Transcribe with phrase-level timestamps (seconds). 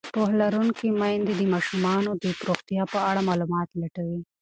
[0.13, 4.19] پوهه لرونکې میندې د ماشومانو د روغتیا په اړه معلومات لټوي.